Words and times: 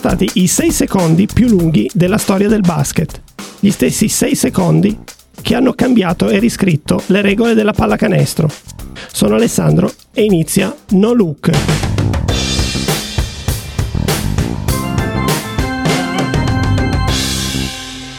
stati 0.00 0.30
i 0.36 0.46
6 0.46 0.72
secondi 0.72 1.26
più 1.26 1.46
lunghi 1.46 1.90
della 1.92 2.16
storia 2.16 2.48
del 2.48 2.62
basket. 2.62 3.20
Gli 3.60 3.70
stessi 3.70 4.08
6 4.08 4.34
secondi 4.34 4.98
che 5.42 5.54
hanno 5.54 5.74
cambiato 5.74 6.30
e 6.30 6.38
riscritto 6.38 7.02
le 7.08 7.20
regole 7.20 7.52
della 7.52 7.74
pallacanestro. 7.74 8.48
Sono 9.12 9.34
Alessandro 9.34 9.92
e 10.14 10.22
inizia 10.24 10.74
No 10.92 11.12
Look. 11.12 11.50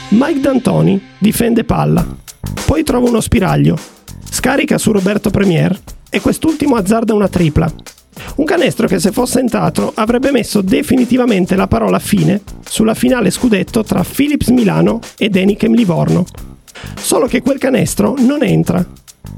Mike 0.09 0.39
D'Antoni 0.39 1.01
difende 1.17 1.63
palla, 1.63 2.05
poi 2.63 2.83
trova 2.83 3.09
uno 3.09 3.21
spiraglio, 3.21 3.75
scarica 4.29 4.77
su 4.77 4.91
Roberto 4.91 5.31
Premier 5.31 5.75
e 6.11 6.21
quest'ultimo 6.21 6.75
azzarda 6.75 7.15
una 7.15 7.27
tripla. 7.27 7.90
Un 8.41 8.47
canestro 8.47 8.87
che 8.87 8.99
se 8.99 9.11
fosse 9.11 9.39
entrato 9.39 9.91
avrebbe 9.93 10.31
messo 10.31 10.61
definitivamente 10.61 11.55
la 11.55 11.67
parola 11.67 11.99
fine 11.99 12.41
sulla 12.67 12.95
finale 12.95 13.29
scudetto 13.29 13.83
tra 13.83 14.03
Philips 14.03 14.47
Milano 14.47 14.99
ed 15.19 15.35
Enichem 15.35 15.75
Livorno. 15.75 16.25
Solo 16.95 17.27
che 17.27 17.43
quel 17.43 17.59
canestro 17.59 18.15
non 18.17 18.41
entra 18.41 18.83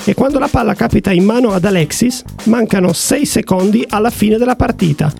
e 0.06 0.14
quando 0.14 0.40
la 0.40 0.48
palla 0.48 0.74
capita 0.74 1.12
in 1.12 1.26
mano 1.26 1.52
ad 1.52 1.66
Alexis 1.66 2.24
mancano 2.46 2.94
6 2.94 3.26
secondi 3.26 3.86
alla 3.90 4.10
fine 4.10 4.38
della 4.38 4.56
partita, 4.56 5.12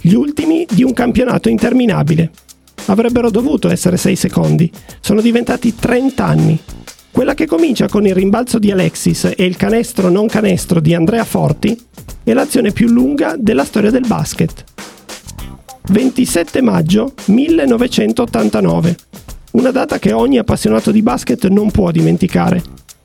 gli 0.00 0.14
ultimi 0.14 0.64
di 0.70 0.84
un 0.84 0.92
campionato 0.92 1.48
interminabile. 1.48 2.30
Avrebbero 2.86 3.28
dovuto 3.28 3.68
essere 3.70 3.96
6 3.96 4.14
secondi, 4.14 4.70
sono 5.00 5.20
diventati 5.20 5.74
30 5.74 6.24
anni. 6.24 6.60
Quella 7.12 7.34
che 7.34 7.46
comincia 7.46 7.88
con 7.88 8.06
il 8.06 8.14
rimbalzo 8.14 8.58
di 8.58 8.70
Alexis 8.70 9.34
e 9.36 9.44
il 9.44 9.56
canestro 9.56 10.08
non 10.08 10.26
canestro 10.26 10.80
di 10.80 10.94
Andrea 10.94 11.24
Forti 11.24 11.78
è 12.24 12.32
l'azione 12.32 12.72
più 12.72 12.88
lunga 12.88 13.36
della 13.38 13.64
storia 13.64 13.90
del 13.90 14.06
basket. 14.06 14.64
27 15.90 16.62
maggio 16.62 17.12
1989. 17.26 18.96
Una 19.52 19.70
data 19.70 19.98
che 19.98 20.12
ogni 20.12 20.38
appassionato 20.38 20.90
di 20.90 21.02
basket 21.02 21.48
non 21.48 21.70
può 21.70 21.90
dimenticare, 21.90 22.62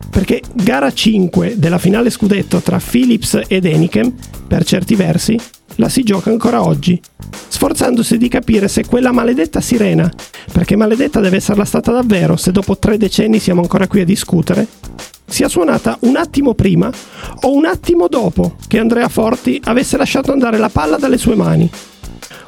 perché 0.09 0.42
gara 0.53 0.90
5 0.90 1.56
della 1.58 1.78
finale 1.78 2.09
scudetto 2.09 2.62
tra 2.62 2.80
Philips 2.80 3.42
ed 3.46 3.66
Enichem, 3.66 4.14
per 4.48 4.64
certi 4.64 4.96
versi, 4.96 5.38
la 5.78 5.89
si 5.89 6.03
gioca 6.03 6.30
ancora 6.30 6.64
oggi, 6.64 7.00
sforzandosi 7.47 8.17
di 8.17 8.28
capire 8.28 8.67
se 8.67 8.86
quella 8.86 9.11
maledetta 9.11 9.61
sirena, 9.61 10.11
perché 10.52 10.75
maledetta 10.75 11.19
deve 11.19 11.38
esserla 11.38 11.66
stata 11.66 11.92
davvero 11.92 12.36
se 12.36 12.52
dopo 12.52 12.78
tre 12.78 12.97
decenni 12.97 13.39
siamo 13.39 13.61
ancora 13.61 13.88
qui 13.88 14.02
a 14.02 14.06
discutere, 14.06 14.67
sia 15.25 15.47
suonata 15.47 15.97
un 16.02 16.16
attimo 16.16 16.53
prima 16.53 16.92
o 17.42 17.53
un 17.53 17.66
attimo 17.66 18.08
dopo 18.08 18.56
che 18.67 18.80
Andrea 18.80 19.09
Forti 19.09 19.59
avesse 19.66 19.97
lasciato 19.97 20.31
andare 20.31 20.58
la 20.58 20.69
palla 20.69 20.97
dalle 20.97 21.17
sue 21.17 21.36
mani. 21.36 21.69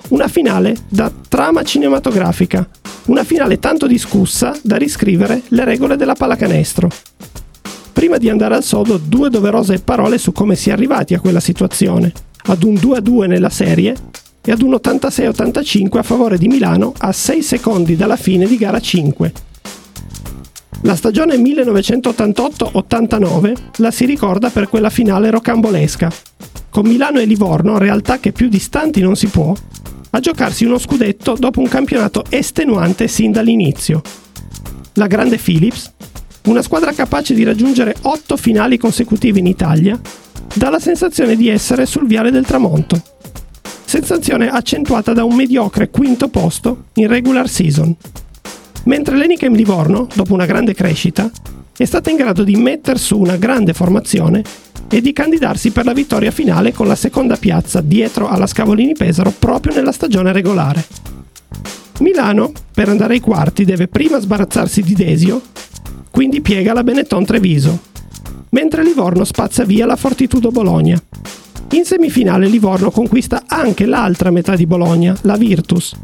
Una 0.09 0.27
finale 0.27 0.75
da 0.87 1.11
trama 1.27 1.61
cinematografica, 1.61 2.67
una 3.05 3.23
finale 3.23 3.59
tanto 3.59 3.85
discussa 3.85 4.57
da 4.63 4.77
riscrivere 4.77 5.43
le 5.49 5.65
regole 5.65 5.97
della 5.97 6.15
pallacanestro. 6.15 6.89
Prima 7.93 8.17
di 8.17 8.29
andare 8.29 8.55
al 8.55 8.63
sodo, 8.63 8.97
due 8.97 9.29
doverose 9.29 9.79
parole 9.79 10.17
su 10.17 10.31
come 10.31 10.55
si 10.55 10.69
è 10.69 10.71
arrivati 10.71 11.13
a 11.13 11.19
quella 11.19 11.41
situazione 11.41 12.11
ad 12.49 12.63
un 12.63 12.73
2-2 12.73 13.27
nella 13.27 13.49
serie 13.49 13.95
e 14.41 14.51
ad 14.51 14.63
un 14.63 14.71
86-85 14.71 15.99
a 15.99 16.03
favore 16.03 16.39
di 16.39 16.47
Milano 16.47 16.93
a 16.97 17.11
6 17.11 17.43
secondi 17.43 17.95
dalla 17.95 18.15
fine 18.15 18.47
di 18.47 18.57
gara 18.57 18.79
5. 18.79 19.31
La 20.81 20.95
stagione 20.95 21.35
1988-89 21.35 23.53
la 23.77 23.91
si 23.91 24.05
ricorda 24.05 24.49
per 24.49 24.67
quella 24.67 24.89
finale 24.89 25.29
rocambolesca, 25.29 26.11
con 26.69 26.87
Milano 26.87 27.19
e 27.19 27.25
Livorno, 27.25 27.77
realtà 27.77 28.17
che 28.17 28.31
più 28.31 28.49
distanti 28.49 28.99
non 29.01 29.15
si 29.15 29.27
può, 29.27 29.53
a 30.09 30.19
giocarsi 30.19 30.65
uno 30.65 30.79
scudetto 30.79 31.35
dopo 31.37 31.59
un 31.59 31.67
campionato 31.67 32.23
estenuante 32.29 33.07
sin 33.07 33.31
dall'inizio. 33.31 34.01
La 34.93 35.05
grande 35.05 35.37
Philips, 35.37 35.93
una 36.45 36.63
squadra 36.63 36.93
capace 36.93 37.35
di 37.35 37.43
raggiungere 37.43 37.95
8 38.01 38.35
finali 38.37 38.79
consecutive 38.79 39.37
in 39.37 39.45
Italia, 39.45 40.01
dà 40.59 40.69
la 40.69 40.79
sensazione 40.79 41.37
di 41.37 41.47
essere 41.47 41.85
sul 41.85 42.05
viale 42.05 42.31
del 42.31 42.45
tramonto. 42.45 43.01
Sensazione 43.85 44.49
accentuata 44.49 45.13
da 45.13 45.23
un 45.23 45.33
mediocre 45.33 45.89
quinto 45.89 46.27
posto 46.27 46.87
in 46.95 47.07
regular 47.07 47.47
season. 47.47 47.95
Mentre 48.83 49.15
l'Enichem 49.15 49.55
Livorno, 49.55 50.09
dopo 50.13 50.33
una 50.33 50.45
grande 50.45 50.73
crescita, 50.73 51.31
è 51.77 51.85
stata 51.85 52.09
in 52.09 52.17
grado 52.17 52.43
di 52.43 52.57
mettere 52.57 52.99
su 52.99 53.17
una 53.17 53.37
grande 53.37 53.71
formazione 53.71 54.43
e 54.89 54.99
di 54.99 55.13
candidarsi 55.13 55.71
per 55.71 55.85
la 55.85 55.93
vittoria 55.93 56.29
finale 56.29 56.73
con 56.73 56.87
la 56.87 56.95
seconda 56.95 57.37
piazza 57.37 57.79
dietro 57.79 58.27
alla 58.27 58.45
Scavolini 58.45 58.95
Pesaro 58.95 59.33
proprio 59.39 59.73
nella 59.73 59.93
stagione 59.93 60.33
regolare. 60.33 60.85
Milano, 61.99 62.51
per 62.73 62.89
andare 62.89 63.13
ai 63.13 63.21
quarti, 63.21 63.63
deve 63.63 63.87
prima 63.87 64.19
sbarazzarsi 64.19 64.81
di 64.81 64.93
Desio, 64.93 65.41
quindi 66.11 66.41
piega 66.41 66.73
la 66.73 66.83
Benetton 66.83 67.23
Treviso, 67.23 67.79
mentre 68.49 68.83
Livorno 68.83 69.23
spazza 69.23 69.63
via 69.63 69.85
la 69.85 69.95
Fortitudo 69.95 70.49
Bologna. 70.49 71.01
In 71.71 71.85
semifinale 71.85 72.47
Livorno 72.47 72.89
conquista 72.89 73.43
anche 73.45 73.85
l'altra 73.85 74.31
metà 74.31 74.55
di 74.55 74.65
Bologna, 74.65 75.15
la 75.21 75.37
Virtus, 75.37 75.95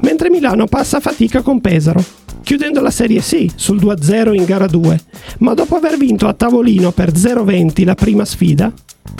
mentre 0.00 0.30
Milano 0.30 0.66
passa 0.66 0.96
a 0.96 1.00
fatica 1.00 1.42
con 1.42 1.60
Pesaro, 1.60 2.04
chiudendo 2.42 2.80
la 2.80 2.90
Serie 2.90 3.20
sì 3.20 3.50
sul 3.54 3.78
2-0 3.78 4.34
in 4.34 4.44
gara 4.44 4.66
2, 4.66 5.00
ma 5.38 5.54
dopo 5.54 5.76
aver 5.76 5.96
vinto 5.96 6.26
a 6.26 6.32
tavolino 6.32 6.90
per 6.90 7.12
0-20 7.12 7.84
la 7.84 7.94
prima 7.94 8.24
sfida, 8.24 8.72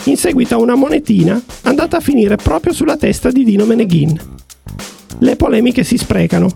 in 0.05 0.17
seguito 0.17 0.55
a 0.55 0.59
una 0.59 0.75
monetina 0.75 1.41
andata 1.63 1.97
a 1.97 2.01
finire 2.01 2.35
proprio 2.35 2.73
sulla 2.73 2.97
testa 2.97 3.31
di 3.31 3.45
Dino 3.45 3.65
Meneghin. 3.65 4.19
Le 5.19 5.35
polemiche 5.37 5.85
si 5.85 5.97
sprecano. 5.97 6.49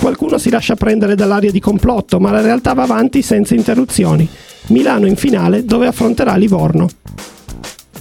Qualcuno 0.00 0.38
si 0.38 0.50
lascia 0.50 0.74
prendere 0.74 1.14
dall'aria 1.14 1.52
di 1.52 1.60
complotto, 1.60 2.18
ma 2.18 2.32
la 2.32 2.40
realtà 2.40 2.72
va 2.72 2.82
avanti 2.82 3.22
senza 3.22 3.54
interruzioni 3.54 4.28
Milano 4.68 5.06
in 5.06 5.16
finale 5.16 5.64
dove 5.64 5.86
affronterà 5.86 6.36
Livorno. 6.36 6.88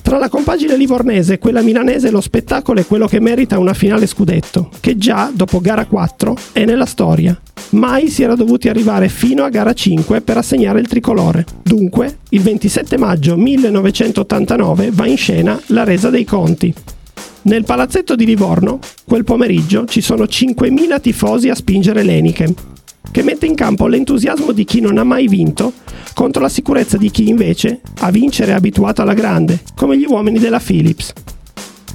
Tra 0.01 0.17
la 0.17 0.29
compagine 0.29 0.75
livornese 0.75 1.33
e 1.33 1.39
quella 1.39 1.61
milanese 1.61 2.11
lo 2.11 2.21
spettacolo 2.21 2.79
è 2.79 2.85
quello 2.85 3.07
che 3.07 3.19
merita 3.19 3.59
una 3.59 3.73
finale 3.73 4.07
scudetto, 4.07 4.69
che 4.79 4.97
già 4.97 5.31
dopo 5.33 5.61
gara 5.61 5.85
4 5.85 6.35
è 6.51 6.65
nella 6.65 6.85
storia. 6.85 7.39
Mai 7.71 8.09
si 8.09 8.21
era 8.21 8.35
dovuti 8.35 8.67
arrivare 8.67 9.07
fino 9.07 9.43
a 9.43 9.49
gara 9.49 9.73
5 9.73 10.21
per 10.21 10.37
assegnare 10.37 10.81
il 10.81 10.87
tricolore. 10.87 11.45
Dunque, 11.63 12.17
il 12.29 12.41
27 12.41 12.97
maggio 12.97 13.37
1989 13.37 14.89
va 14.91 15.07
in 15.07 15.17
scena 15.17 15.57
la 15.67 15.85
resa 15.85 16.09
dei 16.09 16.25
conti. 16.25 16.73
Nel 17.43 17.63
palazzetto 17.63 18.15
di 18.15 18.25
Livorno, 18.25 18.79
quel 19.05 19.23
pomeriggio, 19.23 19.85
ci 19.85 20.01
sono 20.01 20.25
5.000 20.25 20.99
tifosi 20.99 21.49
a 21.49 21.55
spingere 21.55 22.03
l'Enichem, 22.03 22.53
che 23.09 23.23
mette 23.23 23.45
in 23.45 23.55
campo 23.55 23.87
l'entusiasmo 23.87 24.51
di 24.51 24.65
chi 24.65 24.81
non 24.81 24.97
ha 24.97 25.03
mai 25.03 25.27
vinto 25.27 25.71
contro 26.13 26.41
la 26.41 26.49
sicurezza 26.49 26.97
di 26.97 27.09
chi 27.09 27.27
invece 27.27 27.81
a 27.99 28.11
vincere 28.11 28.51
è 28.51 28.55
abituato 28.55 29.01
alla 29.01 29.13
grande, 29.13 29.61
come 29.75 29.97
gli 29.97 30.05
uomini 30.05 30.39
della 30.39 30.59
Philips. 30.59 31.13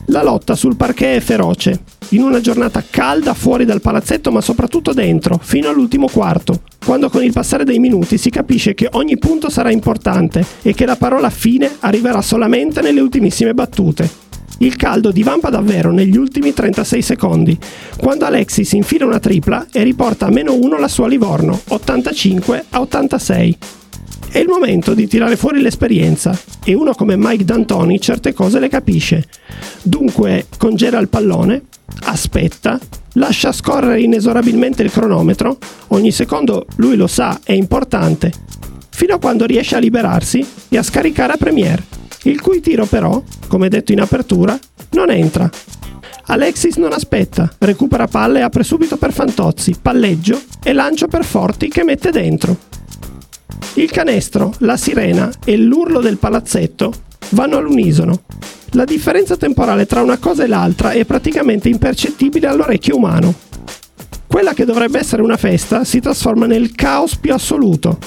La 0.07 0.23
lotta 0.23 0.55
sul 0.55 0.77
parquet 0.77 1.17
è 1.17 1.21
feroce, 1.21 1.81
in 2.11 2.23
una 2.23 2.41
giornata 2.41 2.85
calda 2.89 3.35
fuori 3.35 3.65
dal 3.65 3.81
palazzetto 3.81 4.31
ma 4.31 4.41
soprattutto 4.41 4.93
dentro, 4.93 5.41
fino 5.43 5.69
all'ultimo 5.69 6.09
quarto, 6.09 6.61
quando 6.85 7.11
con 7.11 7.25
il 7.25 7.33
passare 7.33 7.65
dei 7.65 7.81
minuti 7.81 8.17
si 8.17 8.31
capisce 8.31 8.75
che 8.75 8.89
ogni 8.93 9.19
punto 9.19 9.51
sarà 9.51 9.73
importante 9.73 10.45
e 10.63 10.75
che 10.75 10.87
la 10.87 10.97
parola 10.97 11.31
fine 11.31 11.71
arriverà 11.81 12.23
solamente 12.23 12.81
nelle 12.81 13.01
ultimissime 13.01 13.55
battute. 13.55 14.25
Il 14.59 14.77
caldo 14.77 15.11
divampa 15.11 15.51
davvero 15.51 15.91
negli 15.91 16.17
ultimi 16.17 16.55
36 16.55 17.03
secondi, 17.03 17.59
quando 17.97 18.25
Alexis 18.25 18.73
infila 18.73 19.05
una 19.05 19.19
tripla 19.19 19.67
e 19.73 19.83
riporta 19.83 20.27
a 20.27 20.31
meno 20.31 20.55
1 20.55 20.79
la 20.79 20.89
sua 20.89 21.09
Livorno, 21.09 21.61
85 21.69 22.65
a 22.71 22.81
86. 22.81 23.59
È 24.37 24.41
il 24.41 24.49
momento 24.49 24.93
di 24.93 25.07
tirare 25.07 25.35
fuori 25.35 25.63
l'esperienza 25.63 26.39
e 26.63 26.75
uno 26.75 26.93
come 26.93 27.17
Mike 27.17 27.43
D'Antoni 27.43 27.99
certe 27.99 28.35
cose 28.35 28.61
le 28.61 28.69
capisce. 28.69 29.25
Dunque 29.81 30.49
congela 30.59 30.99
il 30.99 31.09
pallone, 31.09 31.63
aspetta, 32.03 32.79
lascia 33.15 33.51
scorrere 33.51 34.03
inesorabilmente 34.03 34.83
il 34.83 34.91
cronometro, 34.91 35.57
ogni 35.87 36.13
secondo 36.13 36.67
lui 36.77 36.97
lo 36.97 37.07
sa 37.07 37.41
è 37.43 37.53
importante, 37.53 38.31
fino 38.91 39.15
a 39.15 39.19
quando 39.19 39.47
riesce 39.47 39.77
a 39.77 39.79
liberarsi 39.79 40.47
e 40.69 40.77
a 40.77 40.83
scaricare 40.83 41.33
a 41.33 41.39
Premier 41.39 41.83
il 42.25 42.39
cui 42.43 42.61
tiro 42.61 42.85
però, 42.85 43.23
come 43.49 43.71
detto 43.71 43.93
in 43.93 44.03
apertura, 44.03 44.59
non 44.91 45.11
entra. 45.11 45.49
Alexis 46.27 46.77
non 46.77 46.93
aspetta, 46.93 47.51
recupera 47.61 48.07
palle 48.07 48.41
e 48.41 48.43
apre 48.43 48.65
subito 48.65 48.99
per 48.99 49.15
Fantozzi, 49.15 49.77
palleggio 49.81 50.39
e 50.63 50.75
lancio 50.75 51.07
per 51.07 51.25
Forti 51.25 51.69
che 51.69 51.85
mette 51.85 52.11
dentro. 52.11 52.75
Il 53.77 53.91
canestro, 53.91 54.55
la 54.61 54.79
sirena 54.79 55.31
e 55.45 55.59
l'urlo 55.59 56.01
del 56.01 56.17
palazzetto 56.17 56.93
vanno 57.31 57.59
all'unisono. 57.59 58.23
La 58.71 58.85
differenza 58.85 59.37
temporale 59.37 59.85
tra 59.85 60.01
una 60.01 60.17
cosa 60.17 60.45
e 60.45 60.47
l'altra 60.47 60.93
è 60.93 61.05
praticamente 61.05 61.69
impercettibile 61.69 62.47
all'orecchio 62.47 62.97
umano. 62.97 63.35
Quella 64.27 64.55
che 64.55 64.65
dovrebbe 64.65 64.99
essere 64.99 65.21
una 65.21 65.37
festa 65.37 65.85
si 65.85 66.01
trasforma 66.01 66.47
nel 66.47 66.75
caos 66.75 67.17
più 67.17 67.35
assoluto, 67.35 67.99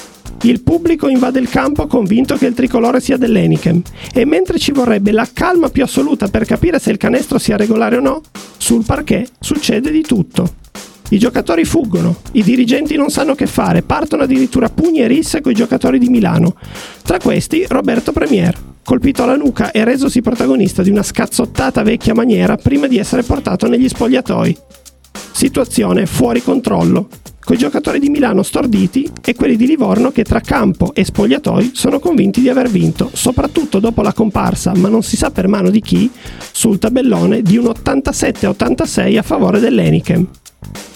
il 0.43 0.61
pubblico 0.61 1.07
invade 1.07 1.39
il 1.39 1.49
campo 1.49 1.85
convinto 1.85 2.35
che 2.35 2.47
il 2.47 2.53
tricolore 2.53 3.01
sia 3.01 3.17
dell'Enichem 3.17 3.81
e 4.13 4.25
mentre 4.25 4.57
ci 4.57 4.71
vorrebbe 4.71 5.11
la 5.11 5.27
calma 5.31 5.69
più 5.69 5.83
assoluta 5.83 6.29
per 6.29 6.45
capire 6.45 6.79
se 6.79 6.91
il 6.91 6.97
canestro 6.97 7.37
sia 7.37 7.57
regolare 7.57 7.97
o 7.97 8.01
no, 8.01 8.21
Sul 8.57 8.85
parquet 8.85 9.29
succede 9.39 9.91
di 9.91 10.01
tutto. 10.01 10.53
I 11.11 11.17
giocatori 11.17 11.65
fuggono, 11.65 12.17
i 12.33 12.43
dirigenti 12.43 12.95
non 12.95 13.09
sanno 13.09 13.33
che 13.33 13.47
fare, 13.47 13.81
partono 13.81 14.23
addirittura 14.23 14.69
pugni 14.69 14.99
e 14.99 15.07
risse 15.07 15.41
con 15.41 15.51
i 15.51 15.55
giocatori 15.55 15.97
di 15.97 16.07
Milano. 16.07 16.55
Tra 17.03 17.17
questi 17.17 17.65
Roberto 17.67 18.11
Premier, 18.11 18.55
colpito 18.83 19.23
alla 19.23 19.35
nuca 19.35 19.71
e 19.71 19.83
resosi 19.83 20.21
protagonista 20.21 20.83
di 20.83 20.91
una 20.91 21.01
scazzottata 21.01 21.81
vecchia 21.81 22.13
maniera 22.13 22.57
prima 22.57 22.85
di 22.85 22.99
essere 22.99 23.23
portato 23.23 23.67
negli 23.67 23.89
spogliatoi. 23.89 24.57
Situazione 25.31 26.05
fuori 26.05 26.43
controllo, 26.43 27.07
con 27.43 27.55
i 27.55 27.59
giocatori 27.59 27.97
di 27.97 28.09
Milano 28.09 28.43
storditi 28.43 29.09
e 29.25 29.33
quelli 29.33 29.55
di 29.55 29.65
Livorno 29.65 30.11
che 30.11 30.23
tra 30.23 30.41
campo 30.41 30.93
e 30.93 31.03
spogliatoi 31.03 31.71
sono 31.73 31.97
convinti 31.99 32.39
di 32.41 32.49
aver 32.49 32.69
vinto, 32.69 33.09
soprattutto 33.11 33.79
dopo 33.79 34.03
la 34.03 34.13
comparsa, 34.13 34.73
ma 34.75 34.89
non 34.89 35.01
si 35.01 35.17
sa 35.17 35.31
per 35.31 35.47
mano 35.47 35.71
di 35.71 35.81
chi, 35.81 36.11
sul 36.51 36.77
tabellone 36.77 37.41
di 37.41 37.57
un 37.57 37.65
87-86 37.65 39.17
a 39.17 39.23
favore 39.23 39.59
dell'Enichem. 39.59 40.27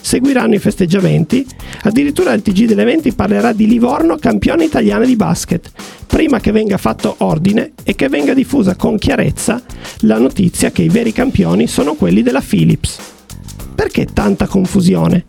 Seguiranno 0.01 0.55
i 0.55 0.59
festeggiamenti, 0.59 1.45
addirittura 1.83 2.33
il 2.33 2.41
TG 2.41 2.65
dell'Eventi 2.65 3.13
parlerà 3.13 3.53
di 3.53 3.67
Livorno 3.67 4.17
campione 4.17 4.65
italiana 4.65 5.05
di 5.05 5.15
basket, 5.15 5.71
prima 6.05 6.39
che 6.39 6.51
venga 6.51 6.77
fatto 6.77 7.15
ordine 7.19 7.71
e 7.83 7.95
che 7.95 8.09
venga 8.09 8.33
diffusa 8.33 8.75
con 8.75 8.97
chiarezza 8.97 9.61
la 10.01 10.19
notizia 10.19 10.71
che 10.71 10.83
i 10.83 10.89
veri 10.89 11.11
campioni 11.11 11.67
sono 11.67 11.95
quelli 11.95 12.21
della 12.21 12.43
Philips. 12.45 12.99
Perché 13.73 14.05
tanta 14.05 14.45
confusione? 14.45 15.25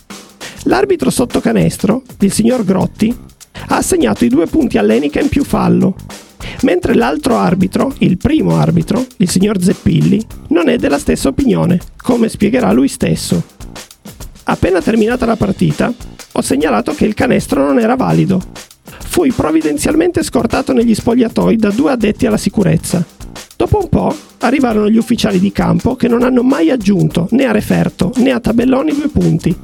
L'arbitro 0.64 1.11
sotto 1.11 1.41
canestro, 1.41 2.02
il 2.20 2.32
signor 2.32 2.64
Grotti, 2.64 3.14
ha 3.69 3.76
assegnato 3.76 4.25
i 4.25 4.29
due 4.29 4.46
punti 4.46 4.76
all'Enica 4.79 5.20
in 5.20 5.29
più 5.29 5.44
fallo, 5.44 5.94
mentre 6.62 6.94
l'altro 6.94 7.37
arbitro, 7.37 7.94
il 7.99 8.19
primo 8.19 8.56
arbitro, 8.56 9.05
il 9.19 9.31
signor 9.31 9.62
Zeppilli, 9.62 10.25
non 10.49 10.69
è 10.69 10.76
della 10.76 10.99
stessa 10.99 11.29
opinione, 11.29 11.79
come 12.02 12.29
spiegherà 12.29 12.73
lui 12.73 12.88
stesso. 12.88 13.43
Appena 14.44 14.82
terminata 14.82 15.25
la 15.25 15.37
partita, 15.37 15.93
ho 16.32 16.41
segnalato 16.43 16.93
che 16.93 17.06
il 17.06 17.14
canestro 17.14 17.64
non 17.64 17.79
era 17.79 17.96
valido. 17.96 18.41
Fui 19.06 19.32
provvidenzialmente 19.32 20.23
scortato 20.23 20.73
negli 20.73 20.94
spogliatoi 20.94 21.56
da 21.56 21.70
due 21.70 21.93
addetti 21.93 22.26
alla 22.26 22.37
sicurezza. 22.37 23.05
Dopo 23.56 23.79
un 23.79 23.88
po' 23.88 24.14
arrivarono 24.41 24.91
gli 24.91 24.99
ufficiali 24.99 25.38
di 25.38 25.50
campo 25.50 25.96
che 25.96 26.08
non 26.08 26.23
hanno 26.23 26.43
mai 26.43 26.70
aggiunto 26.70 27.29
né 27.31 27.46
a 27.46 27.52
referto 27.52 28.12
né 28.17 28.32
a 28.32 28.41
tabelloni 28.41 28.93
due 28.93 29.08
punti. 29.08 29.56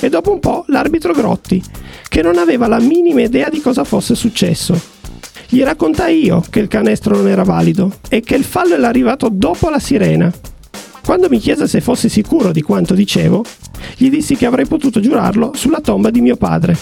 E 0.00 0.08
dopo 0.10 0.32
un 0.32 0.40
po' 0.40 0.64
l'arbitro 0.66 1.14
Grotti, 1.14 1.62
che 2.08 2.20
non 2.20 2.36
aveva 2.36 2.66
la 2.66 2.80
minima 2.80 3.22
idea 3.22 3.48
di 3.48 3.60
cosa 3.60 3.84
fosse 3.84 4.14
successo. 4.14 4.78
Gli 5.48 5.62
raccontai 5.62 6.22
io 6.22 6.42
che 6.50 6.60
il 6.60 6.68
canestro 6.68 7.16
non 7.16 7.28
era 7.28 7.44
valido 7.44 8.00
e 8.10 8.20
che 8.20 8.34
il 8.34 8.44
fallo 8.44 8.74
era 8.74 8.88
arrivato 8.88 9.30
dopo 9.32 9.70
la 9.70 9.78
sirena. 9.78 10.30
Quando 11.08 11.30
mi 11.30 11.38
chiese 11.38 11.66
se 11.66 11.80
fossi 11.80 12.10
sicuro 12.10 12.52
di 12.52 12.60
quanto 12.60 12.92
dicevo, 12.92 13.42
gli 13.96 14.10
dissi 14.10 14.36
che 14.36 14.44
avrei 14.44 14.66
potuto 14.66 15.00
giurarlo 15.00 15.52
sulla 15.54 15.80
tomba 15.80 16.10
di 16.10 16.20
mio 16.20 16.36
padre. 16.36 16.76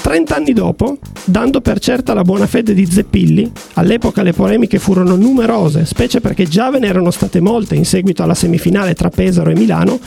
Trent'anni 0.00 0.52
dopo, 0.52 0.96
dando 1.24 1.60
per 1.60 1.80
certa 1.80 2.14
la 2.14 2.22
buona 2.22 2.46
fede 2.46 2.72
di 2.72 2.86
Zeppilli, 2.86 3.50
all'epoca 3.74 4.22
le 4.22 4.32
polemiche 4.32 4.78
furono 4.78 5.16
numerose, 5.16 5.86
specie 5.86 6.20
perché 6.20 6.46
già 6.46 6.70
ve 6.70 6.78
ne 6.78 6.86
erano 6.86 7.10
state 7.10 7.40
molte 7.40 7.74
in 7.74 7.84
seguito 7.84 8.22
alla 8.22 8.34
semifinale 8.34 8.94
tra 8.94 9.08
Pesaro 9.08 9.50
e 9.50 9.56
Milano, 9.56 9.98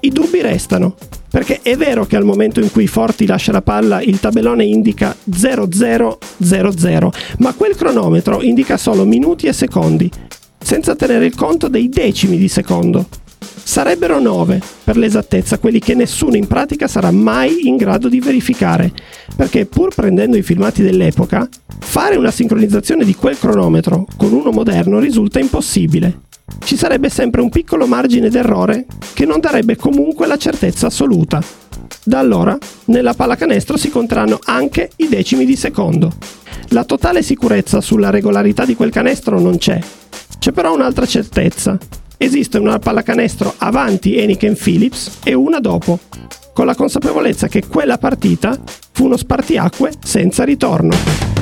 i 0.00 0.08
dubbi 0.08 0.40
restano, 0.40 0.94
perché 1.30 1.60
è 1.60 1.76
vero 1.76 2.06
che 2.06 2.16
al 2.16 2.24
momento 2.24 2.60
in 2.60 2.72
cui 2.72 2.86
Forti 2.86 3.26
lascia 3.26 3.52
la 3.52 3.60
palla 3.60 4.00
il 4.00 4.18
tabellone 4.18 4.64
indica 4.64 5.14
0000, 5.24 7.10
ma 7.38 7.52
quel 7.52 7.76
cronometro 7.76 8.40
indica 8.40 8.78
solo 8.78 9.04
minuti 9.04 9.46
e 9.46 9.52
secondi 9.52 10.10
senza 10.66 10.96
tenere 10.96 11.26
il 11.26 11.36
conto 11.36 11.68
dei 11.68 11.88
decimi 11.88 12.36
di 12.36 12.48
secondo. 12.48 13.06
Sarebbero 13.38 14.18
9, 14.18 14.60
per 14.82 14.96
l'esattezza, 14.96 15.58
quelli 15.58 15.78
che 15.78 15.94
nessuno 15.94 16.34
in 16.34 16.48
pratica 16.48 16.88
sarà 16.88 17.12
mai 17.12 17.68
in 17.68 17.76
grado 17.76 18.08
di 18.08 18.18
verificare, 18.18 18.92
perché 19.36 19.66
pur 19.66 19.94
prendendo 19.94 20.36
i 20.36 20.42
filmati 20.42 20.82
dell'epoca, 20.82 21.48
fare 21.78 22.16
una 22.16 22.32
sincronizzazione 22.32 23.04
di 23.04 23.14
quel 23.14 23.38
cronometro 23.38 24.06
con 24.16 24.32
uno 24.32 24.50
moderno 24.50 24.98
risulta 24.98 25.38
impossibile. 25.38 26.22
Ci 26.64 26.76
sarebbe 26.76 27.10
sempre 27.10 27.42
un 27.42 27.48
piccolo 27.48 27.86
margine 27.86 28.28
d'errore 28.28 28.86
che 29.14 29.24
non 29.24 29.38
darebbe 29.38 29.76
comunque 29.76 30.26
la 30.26 30.36
certezza 30.36 30.88
assoluta. 30.88 31.40
Da 32.02 32.18
allora, 32.18 32.58
nella 32.86 33.14
pallacanestro 33.14 33.76
si 33.76 33.88
conteranno 33.88 34.40
anche 34.42 34.90
i 34.96 35.08
decimi 35.08 35.44
di 35.44 35.54
secondo. 35.54 36.12
La 36.70 36.82
totale 36.82 37.22
sicurezza 37.22 37.80
sulla 37.80 38.10
regolarità 38.10 38.64
di 38.64 38.74
quel 38.74 38.90
canestro 38.90 39.38
non 39.38 39.58
c'è, 39.58 39.78
c'è 40.46 40.52
però 40.52 40.72
un'altra 40.72 41.06
certezza. 41.06 41.76
Esiste 42.16 42.58
una 42.58 42.78
pallacanestro 42.78 43.54
avanti 43.58 44.16
Eniken 44.16 44.54
Phillips 44.54 45.18
e 45.24 45.34
una 45.34 45.58
dopo, 45.58 45.98
con 46.54 46.66
la 46.66 46.76
consapevolezza 46.76 47.48
che 47.48 47.66
quella 47.66 47.98
partita 47.98 48.56
fu 48.92 49.06
uno 49.06 49.16
spartiacque 49.16 49.94
senza 50.04 50.44
ritorno. 50.44 51.35